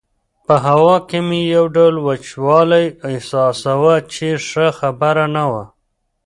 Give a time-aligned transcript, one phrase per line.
[0.45, 5.63] په هوا کې مې یو ډول وچوالی احساساوه چې ښه خبره نه وه.